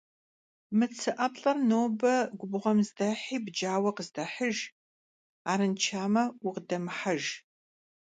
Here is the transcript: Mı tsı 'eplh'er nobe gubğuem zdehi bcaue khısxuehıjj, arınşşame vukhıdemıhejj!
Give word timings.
Mı 0.77 0.85
tsı 0.93 1.11
'eplh'er 1.23 1.57
nobe 1.69 2.15
gubğuem 2.39 2.79
zdehi 2.87 3.37
bcaue 3.45 3.91
khısxuehıjj, 3.95 4.59
arınşşame 5.51 6.23
vukhıdemıhejj! 6.41 7.23